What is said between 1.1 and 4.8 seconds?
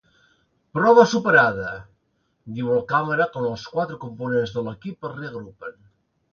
superada! —diu el càmera quan els quatre components de